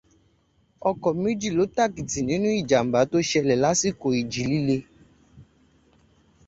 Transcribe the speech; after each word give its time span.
Ọkọ̀ 0.89 1.11
méjì 1.21 1.49
ló 1.57 1.63
tàkìtì 1.75 2.19
nínú 2.29 2.47
ìjàmbá 2.59 2.99
tó 3.11 3.17
ṣẹlẹ̀ 3.29 3.61
lásìkò 3.63 4.07
ìjì 4.21 4.43
líle 4.51 4.77